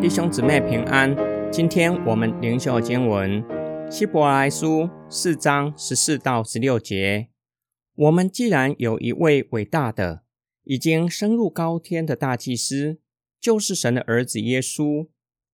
[0.00, 1.14] 弟兄姊妹平安，
[1.52, 3.44] 今天我们灵修经文
[3.90, 7.28] 希伯来书四章十四到十六节。
[7.94, 10.22] 我们既然有一位伟大的、
[10.64, 13.00] 已经升入高天的大祭司，
[13.38, 15.08] 就是神的儿子耶稣，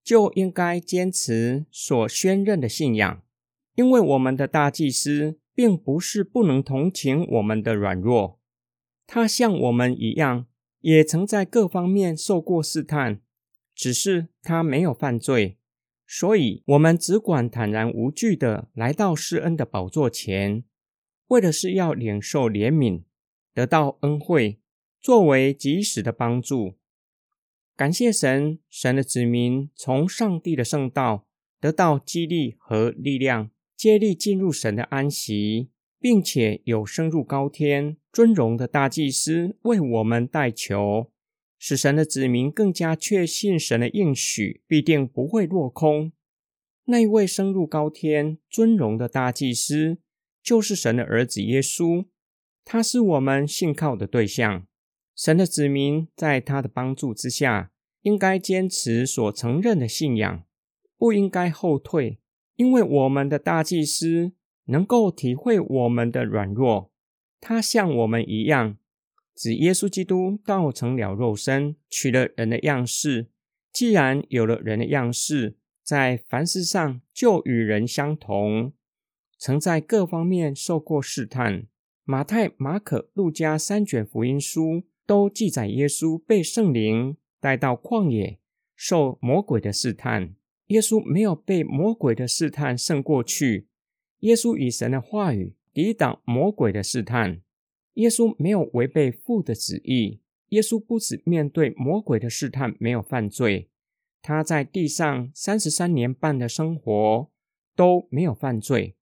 [0.04, 3.22] 就应该坚持所宣认的信仰，
[3.74, 8.40] 因为我们的大祭司并不是不能同情我们的软弱，
[9.06, 10.46] 他像我们一样，
[10.80, 13.20] 也曾在各方面受过试探。
[13.74, 15.58] 只是他没有犯罪，
[16.06, 20.62] 所以我们只管坦然无惧的来到施恩的宝座前，
[21.26, 23.02] 为的是要领受怜悯，
[23.52, 24.60] 得到恩惠，
[25.00, 26.76] 作为及时的帮助。
[27.74, 31.26] 感谢神，神的子民从上帝的圣道
[31.58, 33.50] 得到激励和力量，
[33.84, 35.68] 接力进入神的安息，
[36.00, 41.10] 并且有升入高天尊荣的大祭司为我们代求。
[41.58, 46.12] 使神的子民更加确信神的应许必定不会落空。
[46.86, 49.98] 那位升入高天尊荣的大祭司，
[50.42, 52.06] 就是神的儿子耶稣。
[52.64, 54.66] 他是我们信靠的对象。
[55.14, 60.46] 神的子民在他的帮助之下，应该坚持所承认的信仰，
[60.96, 62.18] 不应该后退，
[62.56, 64.32] 因为我们的大祭司
[64.66, 66.90] 能够体会我们的软弱，
[67.40, 68.76] 他像我们一样。
[69.34, 73.28] 指耶稣基督道成了肉身，取了人的样式。
[73.72, 78.72] 既然有了人的样式，在凡事上就与人相同，
[79.36, 81.66] 曾在各方面受过试探。
[82.04, 88.38] 马太、马可、路加三卷福音书都记载耶稣被圣灵带到旷野，
[88.76, 90.36] 受魔鬼的试探。
[90.68, 93.68] 耶稣没有被魔鬼的试探胜过去。
[94.20, 97.42] 耶稣以神的话语抵挡魔鬼的试探。
[97.94, 100.20] 耶稣没有违背父的旨意。
[100.48, 103.68] 耶稣不止面对魔鬼的试探没有犯罪，
[104.22, 107.30] 他在地上三十三年半的生活
[107.74, 108.96] 都没有犯罪。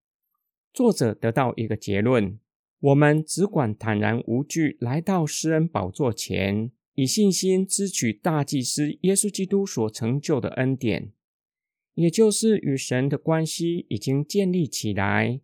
[0.72, 2.38] 作者得到一个结论：
[2.80, 11.12] 我们只管坦然无惧来到施恩宝座前，以信心支取大祭司耶稣基督所成就的恩典，
[11.94, 15.40] 也就是与神的关系已经建立起来。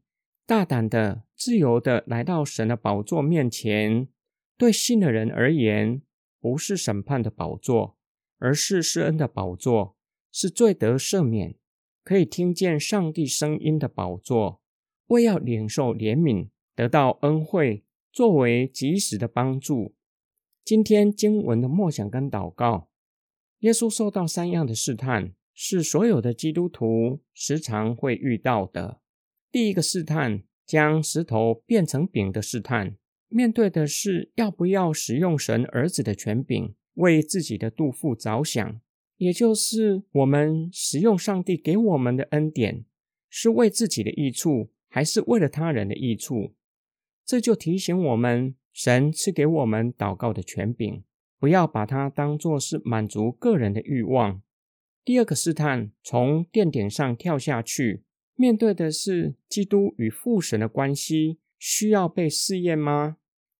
[0.46, 4.08] 大胆的、自由的来到神的宝座面前，
[4.56, 6.00] 对信的人而言，
[6.40, 7.98] 不是审判的宝座，
[8.38, 9.96] 而是施恩的宝座，
[10.32, 11.56] 是罪得赦免、
[12.02, 14.62] 可以听见上帝声音的宝座。
[15.08, 19.94] 为要领受怜悯，得到恩惠，作为及时的帮助。
[20.64, 22.90] 今天经文的默想跟祷告，
[23.60, 29.00] 耶稣受到三样的试探，是所有的基督徒时常会遇到的。
[29.50, 32.96] 第一个试探，将石头变成饼的试探，
[33.26, 38.80] 面对的是要不要使用神儿子的权柄，为自己的肚腹着想，
[39.16, 42.84] 也就是我们使用上帝给我们的恩典，
[43.28, 46.54] 是为自己的益处，还是为了他人的益处？
[47.26, 51.02] 这就提醒我们，神赐给我们祷告的权柄，
[51.40, 54.40] 不要把它当作是满足个人的欲望。
[55.08, 58.04] 第二个试探，从殿顶上跳下去。
[58.34, 63.16] 面对的是基督与父神的关系，需要被试验吗？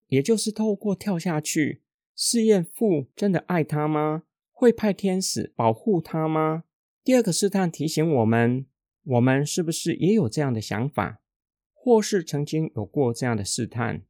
[0.08, 1.80] 也就是透过跳下去
[2.14, 4.24] 试验父真的爱他吗？
[4.52, 6.64] 会派天使保护他吗？
[7.02, 8.66] 第二个试探提醒我们：
[9.04, 11.22] 我们是不是也有这样的想法，
[11.72, 14.02] 或是曾经有过这样的试探，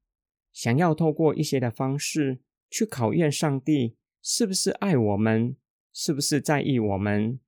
[0.53, 5.55] 想要透过一些的方式去考验上帝是不是爱我们，
[6.01, 7.41] 是不是在意我们？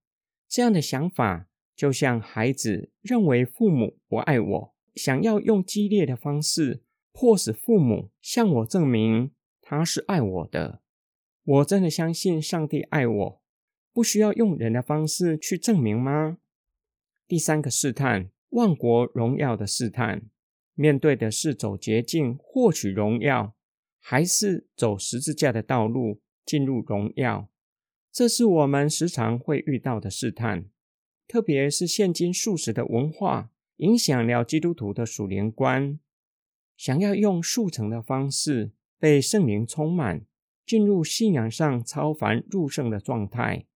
[0.48, 1.46] 这样的想法。
[1.76, 9.30] 就像孩子认为父母不爱我，想要用激烈的方式迫使父母向我证明
[9.62, 10.82] 他是爱我的。
[11.44, 13.42] 我真的相信上帝爱我，
[13.92, 16.38] 不需要用人的方式去证明吗？
[17.28, 20.28] 第三个试探，万国荣耀的试探，
[20.74, 23.54] 面对的是走捷径获取荣耀，
[24.00, 27.48] 还是走十字架的道路进入荣耀？
[28.12, 30.66] 这是我们时常会遇到的试探。
[31.28, 36.00] 特别是现今素食的文化影响了基督徒的属灵观，
[36.76, 40.26] 想要用速成的方式被圣灵充满，
[40.66, 43.66] 进入信仰上超凡入圣的状态。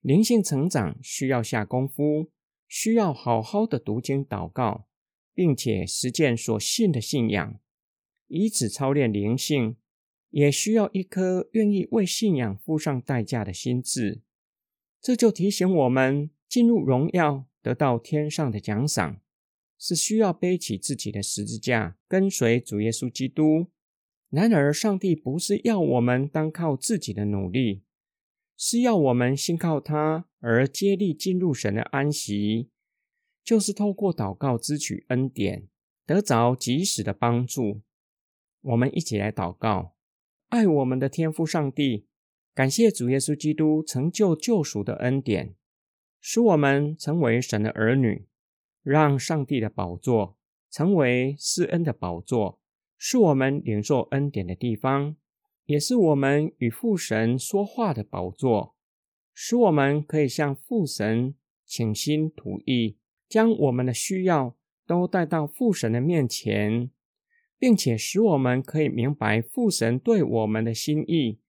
[0.00, 2.30] 灵性成长需要下功夫，
[2.68, 4.86] 需要好好的读经祷告，
[5.34, 7.58] 并且实践所信的信仰，
[8.28, 9.76] 以此操练灵性，
[10.30, 14.22] 也需要一颗愿意为信仰付上代价的心智。
[15.00, 16.30] 这就提醒我们。
[16.48, 19.20] 进入荣耀，得到天上的奖赏，
[19.78, 23.66] 是需要背起自己的十字架，跟随主耶稣基督。
[24.30, 27.82] 然而，上帝不是要我们单靠自己的努力，
[28.56, 32.70] 是要我们信靠他而接力进入神的安息，
[33.44, 35.68] 就是透过祷告支取恩典，
[36.06, 37.82] 得着及时的帮助。
[38.62, 39.94] 我们一起来祷告：
[40.48, 42.06] 爱我们的天父上帝，
[42.54, 45.54] 感谢主耶稣基督成就救赎的恩典，
[46.20, 48.26] 使我们成为神的儿女。
[48.82, 50.38] 让上帝的宝座
[50.70, 52.58] 成为施恩的宝座，
[52.96, 55.16] 是我们领受恩典的地方，
[55.66, 58.74] 也是我们与父神说话的宝座，
[59.34, 61.34] 使我们可以向父神
[61.66, 62.96] 倾心吐意，
[63.28, 64.56] 将我们的需要
[64.86, 66.90] 都带到父神的面前，
[67.58, 71.40] 并且使我们可以明白父神对我们的心意，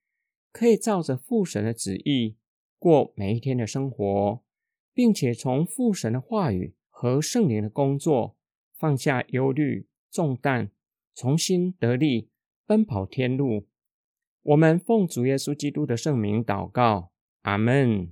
[0.52, 2.36] 可以照着父神的旨意
[2.78, 4.44] 过每一天的生活，
[4.94, 6.76] 并且从父神的话语。
[7.02, 8.36] 和圣灵的工作，
[8.76, 10.70] 放下忧虑重担，
[11.16, 12.28] 重新得力，
[12.66, 13.70] 奔跑天路。
[14.42, 17.14] 我们奉主耶稣基督的圣名祷告，
[17.44, 18.12] 阿门。